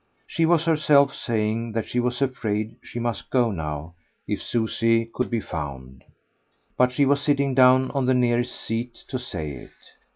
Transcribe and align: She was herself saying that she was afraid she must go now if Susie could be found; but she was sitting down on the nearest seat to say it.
She 0.25 0.47
was 0.47 0.65
herself 0.65 1.13
saying 1.13 1.73
that 1.73 1.87
she 1.87 1.99
was 1.99 2.23
afraid 2.23 2.75
she 2.81 2.97
must 2.99 3.29
go 3.29 3.51
now 3.51 3.93
if 4.27 4.41
Susie 4.41 5.05
could 5.05 5.29
be 5.29 5.39
found; 5.39 6.03
but 6.75 6.91
she 6.91 7.05
was 7.05 7.21
sitting 7.21 7.53
down 7.53 7.91
on 7.91 8.07
the 8.07 8.15
nearest 8.15 8.59
seat 8.59 8.95
to 9.09 9.19
say 9.19 9.51
it. 9.51 9.75